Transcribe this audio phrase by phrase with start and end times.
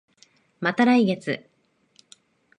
[0.59, 1.47] また来月